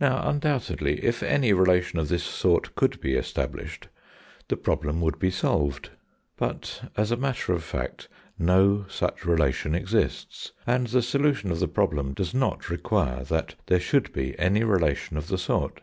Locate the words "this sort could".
2.08-3.00